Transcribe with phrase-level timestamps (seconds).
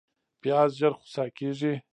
[0.41, 1.73] پیاز ژر خوسا کېږي